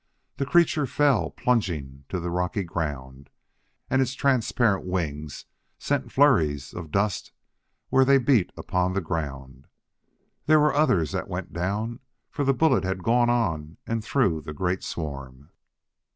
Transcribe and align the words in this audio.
The 0.37 0.47
creature 0.47 0.87
fell 0.87 1.29
plunging 1.29 2.05
to 2.09 2.19
the 2.19 2.31
rocky 2.31 2.63
ground, 2.63 3.29
and 3.87 4.01
its 4.01 4.15
transparent 4.15 4.83
wings 4.83 5.45
sent 5.77 6.11
flurries 6.11 6.73
of 6.73 6.89
dust 6.89 7.33
where 7.89 8.03
they 8.03 8.17
beat 8.17 8.51
upon 8.57 8.93
the 8.93 9.01
ground. 9.01 9.67
There 10.47 10.59
were 10.59 10.73
others 10.73 11.11
that 11.11 11.27
went 11.29 11.53
down, 11.53 11.99
for 12.31 12.43
the 12.43 12.51
bullet 12.51 12.83
had 12.83 13.03
gone 13.03 13.29
on 13.29 13.77
and 13.85 14.03
through 14.03 14.41
the 14.41 14.53
great 14.53 14.81
swarm. 14.81 15.51